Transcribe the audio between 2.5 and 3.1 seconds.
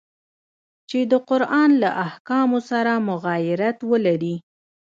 سره